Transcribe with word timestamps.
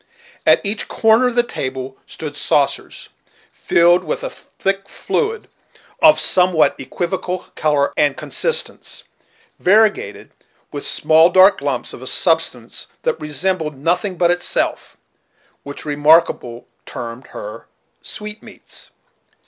At 0.47 0.65
each 0.65 0.87
corner 0.87 1.27
of 1.27 1.35
the 1.35 1.43
table 1.43 1.95
stood 2.07 2.35
saucers, 2.35 3.09
filled 3.51 4.03
with 4.03 4.23
a 4.23 4.31
thick 4.31 4.89
fluid 4.89 5.47
of 6.01 6.19
some 6.19 6.53
what 6.53 6.73
equivocal 6.79 7.45
color 7.55 7.93
and 7.95 8.17
consistence, 8.17 9.03
variegated 9.59 10.31
with 10.71 10.87
small 10.87 11.29
dark 11.29 11.61
lumps 11.61 11.93
of 11.93 12.01
a 12.01 12.07
substance 12.07 12.87
that 13.03 13.21
resembled 13.21 13.77
nothing 13.77 14.15
but 14.15 14.31
itself, 14.31 14.97
which 15.61 15.85
Remarkable 15.85 16.65
termed 16.87 17.27
her 17.27 17.67
"sweetmeats." 18.01 18.89